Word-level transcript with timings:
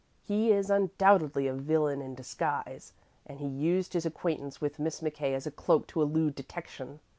He 0.23 0.51
is 0.51 0.71
undoubtedly 0.71 1.45
a 1.45 1.53
villain 1.53 2.01
in 2.01 2.15
disguise, 2.15 2.93
and 3.27 3.37
he 3.39 3.45
used 3.45 3.93
his 3.93 4.03
acquaintance 4.03 4.59
with 4.59 4.79
Miss 4.79 4.99
McKay 5.01 5.35
as 5.35 5.45
a 5.45 5.51
cloak 5.51 5.85
to 5.89 6.01
elude 6.01 6.33
detection. 6.33 7.01